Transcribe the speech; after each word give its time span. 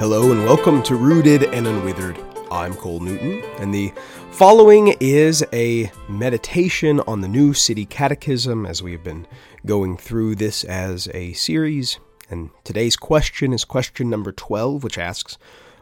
Hello 0.00 0.32
and 0.32 0.44
welcome 0.44 0.82
to 0.84 0.96
Rooted 0.96 1.42
and 1.42 1.66
Unwithered. 1.66 2.16
I'm 2.50 2.72
Cole 2.72 3.00
Newton, 3.00 3.44
and 3.58 3.74
the 3.74 3.92
following 4.30 4.96
is 4.98 5.44
a 5.52 5.92
meditation 6.08 7.00
on 7.00 7.20
the 7.20 7.28
New 7.28 7.52
City 7.52 7.84
Catechism 7.84 8.64
as 8.64 8.82
we 8.82 8.92
have 8.92 9.04
been 9.04 9.26
going 9.66 9.98
through 9.98 10.36
this 10.36 10.64
as 10.64 11.08
a 11.12 11.34
series. 11.34 11.98
And 12.30 12.48
today's 12.64 12.96
question 12.96 13.52
is 13.52 13.66
question 13.66 14.08
number 14.08 14.32
12, 14.32 14.82
which 14.82 14.96
asks, 14.96 15.36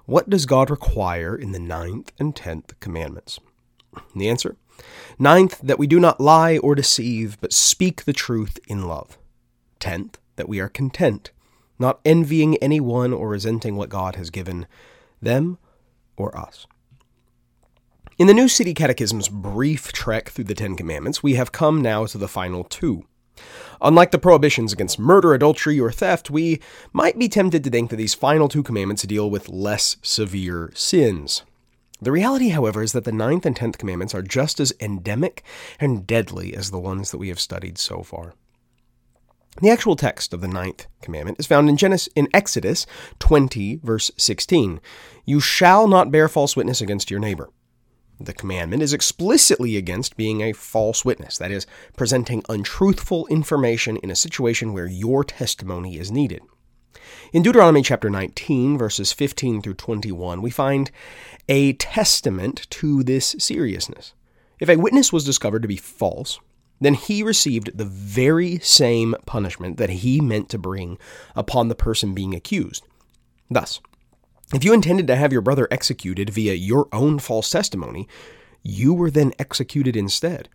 What 0.05 0.29
does 0.29 0.47
God 0.47 0.69
require 0.69 1.37
in 1.37 1.53
the 1.53 1.61
ninth 1.61 2.11
and 2.19 2.35
tenth 2.35 2.75
commandments? 2.81 3.39
And 3.95 4.21
the 4.21 4.29
answer 4.29 4.57
Ninth, 5.17 5.61
that 5.63 5.79
we 5.79 5.87
do 5.87 6.01
not 6.01 6.21
lie 6.21 6.59
or 6.59 6.75
deceive, 6.75 7.41
but 7.41 7.53
speak 7.53 8.05
the 8.05 8.13
truth 8.13 8.59
in 8.67 8.89
love. 8.89 9.17
Tenth, 9.79 10.19
that 10.35 10.49
we 10.49 10.59
are 10.59 10.69
content 10.69 11.31
not 11.79 12.01
envying 12.05 12.57
anyone 12.59 13.13
or 13.13 13.29
resenting 13.29 13.77
what 13.77 13.89
God 13.89 14.17
has 14.17 14.31
given 14.31 14.67
them 15.21 15.59
or 16.17 16.37
us. 16.37 16.67
In 18.19 18.27
the 18.27 18.35
New 18.35 18.49
City 18.49 18.75
Catechism's 18.75 19.29
brief 19.29 19.93
trek 19.93 20.31
through 20.31 20.45
the 20.45 20.55
Ten 20.55 20.77
Commandments, 20.77 21.23
we 21.23 21.35
have 21.35 21.53
come 21.53 21.81
now 21.81 22.05
to 22.07 22.19
the 22.19 22.27
final 22.27 22.65
two. 22.65 23.05
Unlike 23.81 24.11
the 24.11 24.19
prohibitions 24.19 24.73
against 24.73 24.99
murder, 24.99 25.35
adultery, 25.35 25.79
or 25.79 25.93
theft, 25.93 26.29
we 26.29 26.61
might 26.93 27.17
be 27.17 27.29
tempted 27.29 27.63
to 27.63 27.71
think 27.71 27.91
that 27.91 27.97
these 27.97 28.15
final 28.15 28.49
two 28.49 28.65
commandments 28.65 29.05
deal 29.05 29.31
with 29.31 29.49
less 29.49 29.97
severe 30.03 30.73
sins. 30.75 31.45
The 32.01 32.11
reality, 32.11 32.49
however, 32.49 32.83
is 32.83 32.93
that 32.93 33.05
the 33.05 33.13
ninth 33.13 33.47
and 33.47 33.55
tenth 33.55 33.79
commandments 33.79 34.15
are 34.15 34.23
just 34.23 34.59
as 34.59 34.73
endemic 34.81 35.45
and 35.79 36.07
deadly 36.07 36.55
as 36.55 36.71
the 36.71 36.79
ones 36.81 37.11
that 37.13 37.19
we 37.19 37.29
have 37.29 37.41
studied 37.41 37.79
so 37.79 38.03
far. 38.03 38.35
The 39.61 39.71
actual 39.71 39.97
text 39.97 40.33
of 40.33 40.41
the 40.41 40.49
ninth 40.49 40.87
commandment 41.03 41.41
is 41.41 41.47
found 41.47 41.69
in 41.69 41.77
Genesis 41.77 42.09
in 42.15 42.29
Exodus 42.33 42.87
20 43.19 43.81
verse 43.83 44.11
16. 44.17 44.81
You 45.25 45.41
shall 45.41 45.89
not 45.89 46.13
bear 46.13 46.29
false 46.29 46.55
witness 46.57 46.81
against 46.81 47.11
your 47.11 47.21
neighbor. 47.21 47.51
The 48.21 48.35
commandment 48.35 48.83
is 48.83 48.93
explicitly 48.93 49.77
against 49.77 50.17
being 50.17 50.41
a 50.43 50.53
false 50.53 51.05
witness, 51.05 51.39
that 51.39 51.53
is, 51.53 51.67
presenting 51.97 52.43
untruthful 52.49 53.27
information 53.29 53.97
in 53.97 54.11
a 54.11 54.17
situation 54.17 54.73
where 54.73 54.87
your 54.87 55.23
testimony 55.23 55.99
is 55.99 56.11
needed. 56.11 56.43
In 57.33 57.43
Deuteronomy 57.43 57.83
chapter 57.83 58.11
19, 58.11 58.77
verses 58.77 59.13
15 59.13 59.63
through 59.63 59.75
21, 59.75 60.43
we 60.43 60.51
find 60.51 60.91
a 61.49 61.75
testament 61.75 62.67
to 62.71 63.05
this 63.05 63.37
seriousness. 63.39 64.15
If 64.59 64.69
a 64.69 64.77
witness 64.77 65.13
was 65.13 65.25
discovered 65.25 65.63
to 65.63 65.69
be 65.69 65.77
false, 65.77 66.41
then 66.81 66.95
he 66.95 67.23
received 67.23 67.77
the 67.77 67.85
very 67.85 68.59
same 68.59 69.15
punishment 69.27 69.77
that 69.77 69.91
he 69.91 70.21
meant 70.21 70.49
to 70.51 70.59
bring 70.59 70.99
upon 71.35 71.69
the 71.69 71.75
person 71.75 72.15
being 72.15 72.35
accused. 72.35 72.85
Thus, 73.51 73.81
if 74.55 74.65
you 74.65 74.73
intended 74.73 75.07
to 75.09 75.17
have 75.17 75.33
your 75.33 75.43
brother 75.43 75.69
executed 75.71 76.31
via 76.31 76.55
your 76.55 76.89
own 76.93 77.19
false 77.19 77.51
testimony, 77.51 78.09
you 78.63 78.95
were 78.95 79.11
then 79.11 79.33
executed 79.39 79.97
instead. 79.97 80.49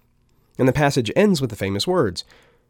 And 0.58 0.68
the 0.68 0.74
passage 0.74 1.12
ends 1.16 1.42
with 1.42 1.50
the 1.50 1.56
famous 1.56 1.88
words 1.88 2.24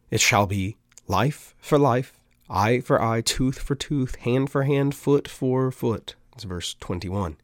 It 0.09 0.21
shall 0.21 0.47
be 0.47 0.77
life 1.07 1.55
for 1.59 1.77
life, 1.77 2.17
eye 2.49 2.79
for 2.79 3.01
eye, 3.01 3.21
tooth 3.21 3.59
for 3.59 3.75
tooth, 3.75 4.15
hand 4.15 4.49
for 4.49 4.63
hand, 4.63 4.95
foot 4.95 5.27
for 5.27 5.71
foot. 5.71 6.15
It's 6.33 6.43
verse 6.43 6.75
21 6.79 7.38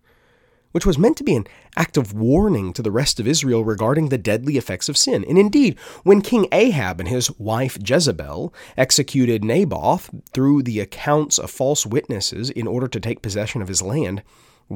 which 0.71 0.85
was 0.85 0.97
meant 0.97 1.17
to 1.17 1.23
be 1.23 1.35
an 1.35 1.47
act 1.75 1.97
of 1.97 2.13
warning 2.13 2.73
to 2.73 2.81
the 2.81 2.91
rest 2.91 3.19
of 3.19 3.27
Israel 3.27 3.63
regarding 3.63 4.09
the 4.09 4.17
deadly 4.17 4.57
effects 4.57 4.89
of 4.89 4.97
sin. 4.97 5.25
And 5.27 5.37
indeed, 5.37 5.79
when 6.03 6.21
King 6.21 6.47
Ahab 6.51 6.99
and 6.99 7.09
his 7.09 7.31
wife 7.39 7.77
Jezebel 7.83 8.53
executed 8.77 9.43
Naboth 9.43 10.09
through 10.33 10.63
the 10.63 10.79
accounts 10.79 11.37
of 11.37 11.49
false 11.49 11.85
witnesses 11.85 12.49
in 12.49 12.67
order 12.67 12.87
to 12.87 12.99
take 12.99 13.21
possession 13.21 13.61
of 13.61 13.67
his 13.67 13.81
land, 13.81 14.23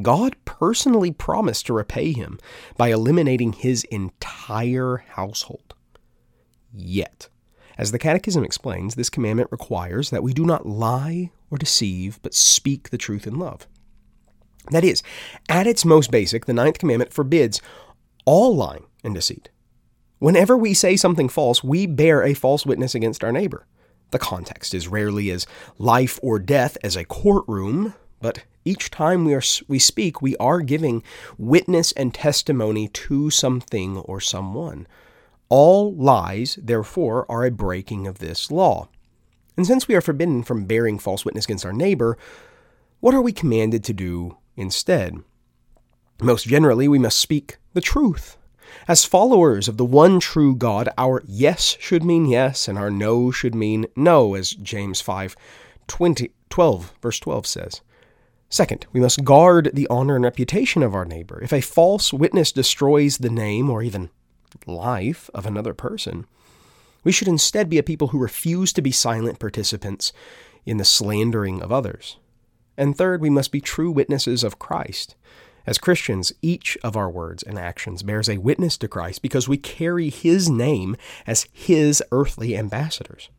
God 0.01 0.35
personally 0.45 1.11
promised 1.11 1.67
to 1.67 1.73
repay 1.73 2.13
him 2.13 2.39
by 2.77 2.89
eliminating 2.89 3.53
his 3.53 3.83
entire 3.85 5.05
household. 5.09 5.75
Yet, 6.73 7.29
as 7.77 7.91
the 7.91 7.99
Catechism 7.99 8.43
explains, 8.43 8.95
this 8.95 9.09
commandment 9.09 9.51
requires 9.51 10.09
that 10.09 10.23
we 10.23 10.33
do 10.33 10.45
not 10.45 10.65
lie 10.65 11.31
or 11.51 11.57
deceive, 11.57 12.19
but 12.23 12.33
speak 12.33 12.89
the 12.89 12.97
truth 12.97 13.27
in 13.27 13.37
love. 13.37 13.67
That 14.71 14.83
is, 14.83 15.03
at 15.49 15.67
its 15.67 15.85
most 15.85 16.11
basic, 16.11 16.45
the 16.45 16.53
ninth 16.53 16.79
commandment 16.79 17.13
forbids 17.13 17.61
all 18.25 18.55
lying 18.55 18.85
and 19.03 19.13
deceit. 19.13 19.49
Whenever 20.19 20.55
we 20.55 20.73
say 20.73 20.95
something 20.95 21.27
false, 21.27 21.63
we 21.63 21.85
bear 21.85 22.23
a 22.23 22.33
false 22.33 22.65
witness 22.65 22.95
against 22.95 23.23
our 23.23 23.31
neighbor. 23.31 23.67
The 24.11 24.19
context 24.19 24.73
is 24.73 24.87
rarely 24.87 25.31
as 25.31 25.45
life 25.77 26.19
or 26.23 26.39
death 26.39 26.77
as 26.83 26.95
a 26.95 27.03
courtroom, 27.03 27.93
but 28.21 28.45
each 28.63 28.89
time 28.89 29.25
we, 29.25 29.33
are, 29.33 29.41
we 29.67 29.79
speak, 29.79 30.21
we 30.21 30.37
are 30.37 30.61
giving 30.61 31.03
witness 31.37 31.91
and 31.91 32.13
testimony 32.13 32.87
to 32.87 33.29
something 33.29 33.97
or 33.97 34.21
someone. 34.21 34.87
All 35.49 35.93
lies, 35.93 36.57
therefore, 36.61 37.25
are 37.29 37.43
a 37.43 37.51
breaking 37.51 38.07
of 38.07 38.19
this 38.19 38.49
law. 38.49 38.87
And 39.57 39.67
since 39.67 39.87
we 39.87 39.95
are 39.95 40.01
forbidden 40.01 40.43
from 40.43 40.65
bearing 40.65 40.99
false 40.99 41.25
witness 41.25 41.45
against 41.45 41.65
our 41.65 41.73
neighbor, 41.73 42.17
what 43.01 43.13
are 43.13 43.21
we 43.21 43.33
commanded 43.33 43.83
to 43.83 43.93
do 43.93 44.37
instead. 44.55 45.17
Most 46.21 46.47
generally, 46.47 46.87
we 46.87 46.99
must 46.99 47.19
speak 47.19 47.57
the 47.73 47.81
truth. 47.81 48.37
As 48.87 49.05
followers 49.05 49.67
of 49.67 49.77
the 49.77 49.85
one 49.85 50.19
true 50.19 50.55
God, 50.55 50.89
our 50.97 51.23
yes 51.25 51.77
should 51.79 52.03
mean 52.03 52.25
yes, 52.25 52.67
and 52.67 52.77
our 52.77 52.89
no 52.89 53.31
should 53.31 53.55
mean 53.55 53.85
no, 53.95 54.35
as 54.35 54.51
James 54.51 55.01
5 55.01 55.35
20, 55.87 56.31
12, 56.49 56.93
verse 57.01 57.19
12 57.19 57.45
says. 57.45 57.81
Second, 58.49 58.85
we 58.93 58.99
must 58.99 59.23
guard 59.23 59.71
the 59.73 59.87
honor 59.89 60.15
and 60.15 60.23
reputation 60.23 60.83
of 60.83 60.93
our 60.93 61.05
neighbor. 61.05 61.41
If 61.41 61.51
a 61.51 61.61
false 61.61 62.13
witness 62.13 62.51
destroys 62.51 63.17
the 63.17 63.29
name 63.29 63.69
or 63.69 63.81
even 63.81 64.11
life 64.67 65.29
of 65.33 65.45
another 65.45 65.73
person, 65.73 66.25
we 67.03 67.11
should 67.11 67.27
instead 67.27 67.69
be 67.69 67.77
a 67.77 67.83
people 67.83 68.09
who 68.09 68.19
refuse 68.19 68.71
to 68.73 68.81
be 68.81 68.91
silent 68.91 69.39
participants 69.39 70.13
in 70.65 70.77
the 70.77 70.85
slandering 70.85 71.61
of 71.61 71.71
others. 71.71 72.17
And 72.77 72.97
third, 72.97 73.21
we 73.21 73.29
must 73.29 73.51
be 73.51 73.61
true 73.61 73.91
witnesses 73.91 74.43
of 74.43 74.59
Christ. 74.59 75.15
As 75.65 75.77
Christians, 75.77 76.33
each 76.41 76.77
of 76.83 76.97
our 76.97 77.09
words 77.09 77.41
and 77.43 77.57
actions 77.57 78.03
bears 78.03 78.27
a 78.27 78.37
witness 78.37 78.77
to 78.79 78.87
Christ 78.87 79.21
because 79.21 79.47
we 79.47 79.57
carry 79.57 80.09
his 80.09 80.49
name 80.49 80.97
as 81.25 81.47
his 81.53 82.03
earthly 82.11 82.57
ambassadors. 82.57 83.29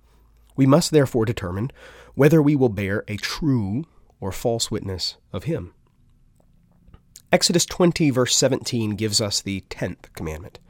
We 0.57 0.67
must 0.67 0.91
therefore 0.91 1.25
determine 1.25 1.71
whether 2.15 2.41
we 2.41 2.57
will 2.57 2.69
bear 2.69 3.05
a 3.09 3.17
true 3.17 3.85
or 4.21 4.33
false 4.33 4.71
witness 4.71 5.17
of 5.33 5.45
him. 5.45 5.75
Exodus 7.31 7.67
20, 7.67 8.11
verse 8.11 8.37
17, 8.37 8.93
gives 8.93 9.21
us 9.21 9.43
the 9.43 9.61
tenth 9.69 10.13
commandment 10.15 10.61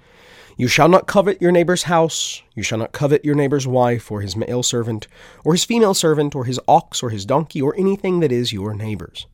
you 0.56 0.68
shall 0.68 0.88
not 0.88 1.06
covet 1.06 1.42
your 1.42 1.50
neighbor's 1.50 1.84
house. 1.84 2.42
You 2.54 2.62
shall 2.62 2.78
not 2.78 2.92
covet 2.92 3.24
your 3.24 3.34
neighbor's 3.34 3.66
wife, 3.66 4.10
or 4.10 4.20
his 4.20 4.36
male 4.36 4.62
servant, 4.62 5.08
or 5.44 5.52
his 5.52 5.64
female 5.64 5.94
servant, 5.94 6.34
or 6.34 6.44
his 6.44 6.60
ox, 6.68 7.02
or 7.02 7.10
his 7.10 7.26
donkey, 7.26 7.60
or 7.60 7.74
anything 7.76 8.20
that 8.20 8.30
is 8.30 8.52
your 8.52 8.74
neighbor's. 8.74 9.26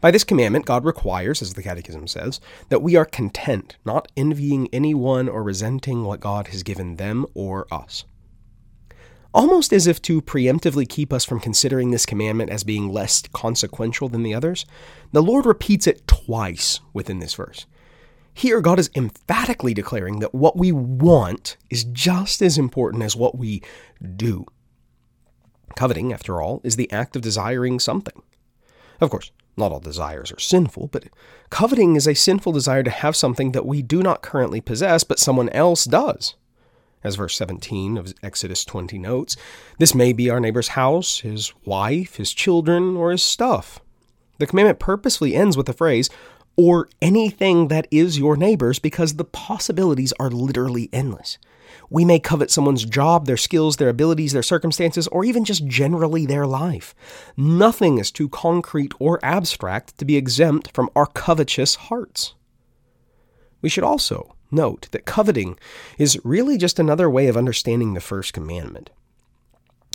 By 0.00 0.10
this 0.10 0.24
commandment, 0.24 0.66
God 0.66 0.84
requires, 0.84 1.42
as 1.42 1.54
the 1.54 1.62
Catechism 1.62 2.06
says, 2.06 2.40
that 2.68 2.82
we 2.82 2.96
are 2.96 3.04
content, 3.04 3.76
not 3.84 4.10
envying 4.16 4.68
anyone 4.72 5.28
or 5.28 5.42
resenting 5.42 6.04
what 6.04 6.20
God 6.20 6.48
has 6.48 6.62
given 6.62 6.96
them 6.96 7.24
or 7.34 7.66
us. 7.72 8.04
Almost 9.32 9.72
as 9.72 9.86
if 9.86 10.00
to 10.02 10.22
preemptively 10.22 10.88
keep 10.88 11.12
us 11.12 11.24
from 11.24 11.40
considering 11.40 11.90
this 11.90 12.06
commandment 12.06 12.50
as 12.50 12.64
being 12.64 12.92
less 12.92 13.22
consequential 13.32 14.08
than 14.08 14.22
the 14.22 14.34
others, 14.34 14.66
the 15.12 15.22
Lord 15.22 15.46
repeats 15.46 15.86
it 15.86 16.06
twice 16.06 16.80
within 16.92 17.18
this 17.18 17.34
verse. 17.34 17.66
Here, 18.36 18.60
God 18.60 18.78
is 18.78 18.90
emphatically 18.94 19.72
declaring 19.72 20.18
that 20.18 20.34
what 20.34 20.58
we 20.58 20.70
want 20.70 21.56
is 21.70 21.84
just 21.84 22.42
as 22.42 22.58
important 22.58 23.02
as 23.02 23.16
what 23.16 23.38
we 23.38 23.62
do. 24.14 24.44
Coveting, 25.74 26.12
after 26.12 26.42
all, 26.42 26.60
is 26.62 26.76
the 26.76 26.92
act 26.92 27.16
of 27.16 27.22
desiring 27.22 27.80
something. 27.80 28.22
Of 29.00 29.08
course, 29.08 29.30
not 29.56 29.72
all 29.72 29.80
desires 29.80 30.30
are 30.30 30.38
sinful, 30.38 30.88
but 30.88 31.04
coveting 31.48 31.96
is 31.96 32.06
a 32.06 32.12
sinful 32.12 32.52
desire 32.52 32.82
to 32.82 32.90
have 32.90 33.16
something 33.16 33.52
that 33.52 33.64
we 33.64 33.80
do 33.80 34.02
not 34.02 34.20
currently 34.20 34.60
possess, 34.60 35.02
but 35.02 35.18
someone 35.18 35.48
else 35.48 35.86
does. 35.86 36.34
As 37.02 37.14
verse 37.14 37.38
17 37.38 37.96
of 37.96 38.12
Exodus 38.22 38.66
20 38.66 38.98
notes, 38.98 39.38
this 39.78 39.94
may 39.94 40.12
be 40.12 40.28
our 40.28 40.40
neighbor's 40.40 40.68
house, 40.68 41.20
his 41.20 41.54
wife, 41.64 42.16
his 42.16 42.34
children, 42.34 42.98
or 42.98 43.12
his 43.12 43.22
stuff. 43.22 43.80
The 44.38 44.46
commandment 44.46 44.78
purposefully 44.78 45.34
ends 45.34 45.56
with 45.56 45.64
the 45.64 45.72
phrase, 45.72 46.10
or 46.56 46.88
anything 47.02 47.68
that 47.68 47.86
is 47.90 48.18
your 48.18 48.36
neighbor's 48.36 48.78
because 48.78 49.14
the 49.14 49.24
possibilities 49.24 50.12
are 50.18 50.30
literally 50.30 50.88
endless. 50.92 51.38
We 51.90 52.04
may 52.04 52.18
covet 52.18 52.50
someone's 52.50 52.84
job, 52.84 53.26
their 53.26 53.36
skills, 53.36 53.76
their 53.76 53.88
abilities, 53.88 54.32
their 54.32 54.42
circumstances, 54.42 55.06
or 55.08 55.24
even 55.24 55.44
just 55.44 55.66
generally 55.66 56.26
their 56.26 56.46
life. 56.46 56.94
Nothing 57.36 57.98
is 57.98 58.10
too 58.10 58.28
concrete 58.28 58.92
or 58.98 59.24
abstract 59.24 59.96
to 59.98 60.04
be 60.04 60.16
exempt 60.16 60.72
from 60.72 60.90
our 60.96 61.06
covetous 61.06 61.74
hearts. 61.76 62.34
We 63.62 63.68
should 63.68 63.84
also 63.84 64.34
note 64.50 64.88
that 64.92 65.04
coveting 65.06 65.58
is 65.98 66.20
really 66.24 66.56
just 66.56 66.78
another 66.78 67.10
way 67.10 67.28
of 67.28 67.36
understanding 67.36 67.94
the 67.94 68.00
first 68.00 68.32
commandment. 68.32 68.90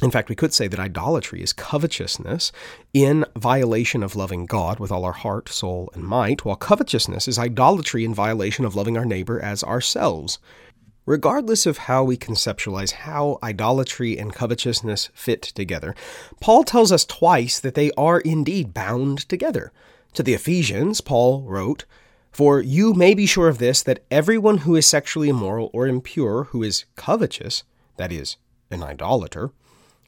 In 0.02 0.10
fact, 0.10 0.30
we 0.30 0.36
could 0.36 0.52
say 0.52 0.68
that 0.68 0.80
idolatry 0.80 1.44
is 1.44 1.54
covetousness 1.54 2.52
in 2.92 3.24
violation 3.36 4.02
of 4.02 4.16
loving 4.16 4.48
God 4.48 4.80
with 4.80 4.92
all 4.92 5.06
our 5.06 5.12
heart, 5.12 5.48
soul, 5.48 5.92
and 5.94 6.04
might, 6.04 6.44
while 6.44 6.56
covetousness 6.56 7.28
is 7.28 7.38
idolatry 7.38 8.04
in 8.04 8.14
violation 8.14 8.66
of 8.66 8.76
loving 8.76 8.98
our 8.98 9.06
neighbor 9.06 9.40
as 9.40 9.64
ourselves. 9.64 10.40
Regardless 11.06 11.68
of 11.68 11.80
how 11.80 12.04
we 12.04 12.18
conceptualize 12.18 12.92
how 12.92 13.38
idolatry 13.44 14.18
and 14.18 14.34
covetousness 14.34 15.10
fit 15.14 15.42
together, 15.44 15.94
Paul 16.40 16.64
tells 16.64 16.92
us 16.92 17.06
twice 17.06 17.60
that 17.60 17.76
they 17.76 17.92
are 17.92 18.20
indeed 18.22 18.74
bound 18.74 19.30
together. 19.30 19.72
To 20.14 20.24
the 20.24 20.34
Ephesians, 20.34 21.00
Paul 21.02 21.44
wrote, 21.44 21.86
For 22.32 22.60
you 22.60 22.96
may 22.96 23.14
be 23.14 23.28
sure 23.28 23.50
of 23.50 23.60
this, 23.60 23.84
that 23.84 24.04
everyone 24.10 24.60
who 24.60 24.76
is 24.76 24.88
sexually 24.88 25.30
immoral 25.30 25.70
or 25.74 25.88
impure, 25.88 26.46
who 26.46 26.64
is 26.64 26.86
covetous, 26.96 27.64
that 27.98 28.12
is, 28.12 28.38
an 28.72 28.82
idolater, 28.82 29.52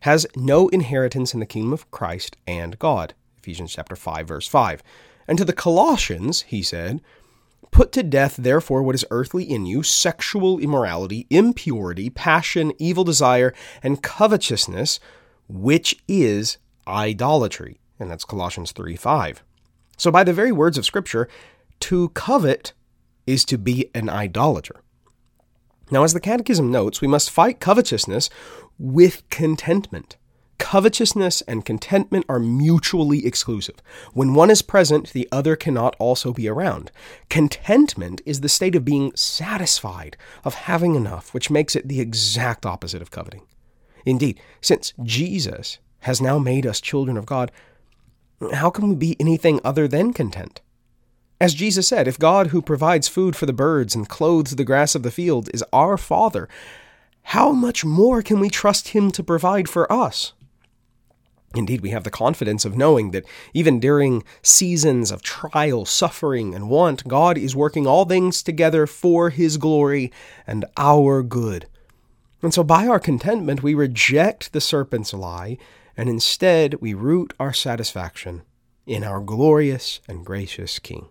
has 0.04 0.28
no 0.36 0.68
inheritance 0.68 1.34
in 1.34 1.40
the 1.40 1.46
kingdom 1.46 1.72
of 1.72 1.90
Christ 1.90 2.36
and 2.46 2.78
God. 2.78 3.14
Ephesians 3.38 3.74
chapter 3.74 3.96
5 3.96 4.28
verse 4.28 4.48
5. 4.48 4.84
And 5.30 5.38
to 5.38 5.46
the 5.46 5.54
Colossians, 5.54 6.42
he 6.42 6.62
said, 6.62 7.02
Put 7.72 7.94
to 7.94 8.04
death, 8.04 8.36
therefore, 8.36 8.84
what 8.84 8.96
is 8.96 9.06
earthly 9.12 9.46
in 9.46 9.66
you 9.66 9.82
sexual 9.82 10.60
immorality, 10.60 11.26
impurity, 11.30 12.10
passion, 12.10 12.74
evil 12.78 13.06
desire, 13.06 13.54
and 13.82 14.04
covetousness, 14.04 15.00
which 15.48 15.96
is 16.08 16.58
idolatry. 16.86 17.80
And 17.98 18.12
that's 18.12 18.26
Colossians 18.26 18.74
3 18.74 18.98
5. 18.98 19.42
So, 19.96 20.12
by 20.12 20.26
the 20.26 20.34
very 20.34 20.52
words 20.52 20.78
of 20.78 20.86
Scripture, 20.86 21.30
to 21.80 22.10
covet 22.10 22.74
is 23.26 23.46
to 23.46 23.58
be 23.58 23.90
an 23.96 24.10
idolater. 24.10 24.82
Now, 25.94 26.04
as 26.04 26.14
the 26.14 26.20
Catechism 26.20 26.72
notes, 26.72 27.02
we 27.02 27.08
must 27.08 27.30
fight 27.30 27.60
covetousness 27.60 28.32
with 28.80 29.30
contentment. 29.30 30.18
Covetousness 30.58 31.42
and 31.42 31.64
contentment 31.64 32.26
are 32.28 32.40
mutually 32.40 33.28
exclusive. 33.28 33.76
When 34.12 34.34
one 34.34 34.50
is 34.50 34.64
present, 34.64 35.14
the 35.14 35.30
other 35.32 35.56
cannot 35.56 35.96
also 36.00 36.34
be 36.34 36.48
around. 36.48 36.90
Contentment 37.30 38.24
is 38.26 38.42
the 38.42 38.50
state 38.50 38.76
of 38.76 38.84
being 38.84 39.16
satisfied, 39.16 40.18
of 40.44 40.56
having 40.56 40.96
enough, 40.96 41.32
which 41.32 41.52
makes 41.52 41.76
it 41.76 41.88
the 41.88 42.02
exact 42.02 42.66
opposite 42.66 43.04
of 43.04 43.12
coveting. 43.12 43.44
Indeed, 44.04 44.40
since 44.62 44.94
Jesus 45.04 45.78
has 46.00 46.20
now 46.20 46.40
made 46.40 46.66
us 46.66 46.82
children 46.82 47.18
of 47.18 47.28
God, 47.28 47.52
how 48.52 48.72
can 48.72 48.90
we 48.90 48.96
be 48.96 49.16
anything 49.20 49.60
other 49.64 49.88
than 49.88 50.12
content? 50.12 50.60
As 51.44 51.54
Jesus 51.54 51.90
said, 51.90 52.08
if 52.08 52.18
God, 52.18 52.48
who 52.48 52.62
provides 52.62 53.10
food 53.10 53.36
for 53.36 53.46
the 53.46 53.52
birds 53.52 53.96
and 53.96 54.08
clothes 54.08 54.56
the 54.56 54.64
grass 54.64 54.96
of 54.96 55.04
the 55.04 55.12
field, 55.12 55.50
is 55.54 55.62
our 55.74 55.98
Father, 55.98 56.48
how 57.24 57.52
much 57.52 57.84
more 57.84 58.22
can 58.22 58.40
we 58.40 58.50
trust 58.50 58.88
Him 58.88 59.12
to 59.12 59.22
provide 59.22 59.68
for 59.68 59.92
us? 59.92 60.32
Indeed, 61.54 61.82
we 61.82 61.90
have 61.90 62.06
the 62.06 62.10
confidence 62.10 62.64
of 62.64 62.78
knowing 62.78 63.12
that 63.12 63.26
even 63.54 63.82
during 63.82 64.24
seasons 64.42 65.12
of 65.12 65.22
trial, 65.22 65.84
suffering, 65.84 66.56
and 66.56 66.70
want, 66.70 67.06
God 67.10 67.38
is 67.38 67.58
working 67.58 67.86
all 67.86 68.06
things 68.06 68.42
together 68.42 68.88
for 68.88 69.30
His 69.30 69.58
glory 69.58 70.14
and 70.48 70.64
our 70.78 71.22
good. 71.22 71.68
And 72.42 72.54
so, 72.54 72.64
by 72.64 72.88
our 72.88 73.02
contentment, 73.02 73.62
we 73.62 73.74
reject 73.74 74.54
the 74.54 74.62
serpent's 74.62 75.14
lie, 75.14 75.58
and 75.98 76.08
instead 76.08 76.76
we 76.76 76.94
root 76.94 77.34
our 77.38 77.52
satisfaction 77.52 78.44
in 78.88 79.04
our 79.04 79.20
glorious 79.20 80.00
and 80.08 80.26
gracious 80.26 80.80
King. 80.80 81.10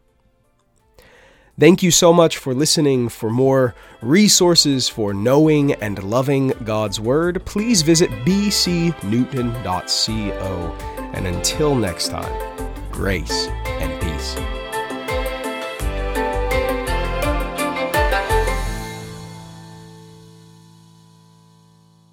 Thank 1.62 1.80
you 1.80 1.92
so 1.92 2.12
much 2.12 2.38
for 2.38 2.54
listening. 2.54 3.08
For 3.08 3.30
more 3.30 3.76
resources 4.00 4.88
for 4.88 5.14
knowing 5.14 5.74
and 5.74 6.02
loving 6.02 6.48
God's 6.64 6.98
Word, 6.98 7.40
please 7.44 7.82
visit 7.82 8.10
bcnewton.co. 8.26 8.90
And 11.14 11.24
until 11.28 11.76
next 11.76 12.08
time, 12.08 12.66
grace 12.90 13.46
and 13.46 14.02
peace. 14.02 14.61